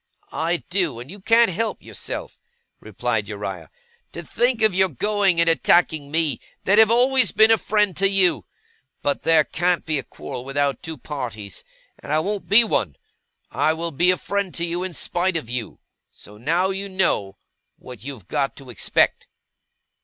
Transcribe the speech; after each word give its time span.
'I 0.31 0.63
do, 0.71 0.99
and 0.99 1.11
you 1.11 1.19
can't 1.19 1.51
help 1.51 1.83
yourself,' 1.83 2.39
replied 2.79 3.27
Uriah. 3.27 3.69
'To 4.11 4.23
think 4.23 4.63
of 4.63 4.73
your 4.73 4.89
going 4.89 5.39
and 5.39 5.47
attacking 5.47 6.09
me, 6.09 6.39
that 6.63 6.79
have 6.79 6.89
always 6.89 7.31
been 7.31 7.51
a 7.51 7.57
friend 7.59 7.95
to 7.97 8.09
you! 8.09 8.47
But 9.03 9.21
there 9.21 9.43
can't 9.43 9.85
be 9.85 9.99
a 9.99 10.03
quarrel 10.03 10.43
without 10.43 10.81
two 10.81 10.97
parties, 10.97 11.63
and 11.99 12.11
I 12.11 12.17
won't 12.19 12.49
be 12.49 12.63
one. 12.63 12.95
I 13.51 13.73
will 13.73 13.91
be 13.91 14.09
a 14.09 14.17
friend 14.17 14.51
to 14.55 14.65
you, 14.65 14.81
in 14.83 14.95
spite 14.95 15.37
of 15.37 15.51
you. 15.51 15.79
So 16.09 16.35
now 16.35 16.71
you 16.71 16.89
know 16.89 17.37
what 17.77 18.03
you've 18.03 18.27
got 18.27 18.55
to 18.55 18.71
expect. 18.71 19.27